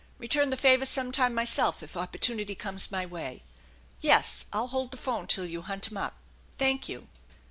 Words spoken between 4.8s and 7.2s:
the phone till you hunt him up. Thank you."